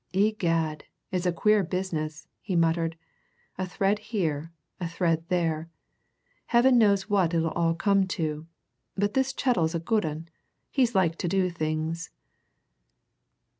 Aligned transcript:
"Egad, 0.13 0.85
it's 1.11 1.27
a 1.27 1.31
queer 1.31 1.61
business!" 1.63 2.27
he 2.41 2.55
muttered. 2.55 2.97
"A 3.59 3.67
thread 3.67 3.99
here, 3.99 4.51
a 4.79 4.87
thread 4.89 5.29
there! 5.29 5.69
Heaven 6.47 6.79
knows 6.79 7.07
what 7.07 7.35
it'll 7.35 7.51
all 7.51 7.75
come 7.75 8.07
to. 8.17 8.47
But 8.95 9.13
this 9.13 9.31
Chettle's 9.31 9.75
a 9.75 9.79
good 9.79 10.03
'un 10.03 10.27
he's 10.71 10.95
like 10.95 11.17
to 11.19 11.27
do 11.27 11.51
things." 11.51 12.09